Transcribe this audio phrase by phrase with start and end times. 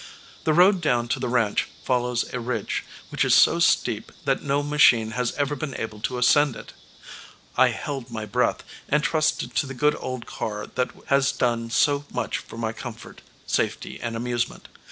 [0.45, 4.63] The road down to the ranch follows a ridge, which is so steep that no
[4.63, 6.73] machine has ever been able to ascend it.
[7.55, 12.05] I held my breath and trusted to the good old car that has done so
[12.11, 14.69] much for my comfort, safety and amusement.